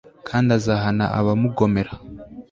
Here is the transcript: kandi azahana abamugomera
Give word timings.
kandi 0.27 0.49
azahana 0.57 1.05
abamugomera 1.19 1.93